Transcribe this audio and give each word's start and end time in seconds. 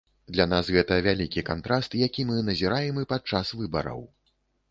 Для 0.35 0.45
нас 0.53 0.69
гэта 0.75 0.95
вялікі 1.07 1.43
кантраст, 1.49 1.97
які 2.07 2.25
мы 2.31 2.39
назіраем 2.49 2.95
і 3.01 3.05
падчас 3.13 3.53
выбараў. 3.59 4.01